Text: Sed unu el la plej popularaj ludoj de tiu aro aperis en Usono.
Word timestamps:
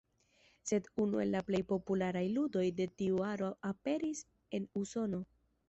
Sed 0.69 0.87
unu 1.03 1.21
el 1.23 1.33
la 1.35 1.41
plej 1.49 1.59
popularaj 1.73 2.25
ludoj 2.39 2.65
de 2.81 2.89
tiu 3.03 3.21
aro 3.29 3.53
aperis 3.75 4.25
en 4.61 4.69
Usono. 4.85 5.25